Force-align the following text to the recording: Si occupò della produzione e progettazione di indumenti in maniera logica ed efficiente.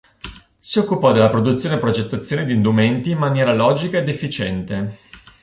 Si 0.57 0.79
occupò 0.79 1.11
della 1.11 1.29
produzione 1.29 1.75
e 1.75 1.77
progettazione 1.77 2.45
di 2.45 2.53
indumenti 2.55 3.11
in 3.11 3.19
maniera 3.19 3.53
logica 3.53 3.99
ed 3.99 4.09
efficiente. 4.09 4.97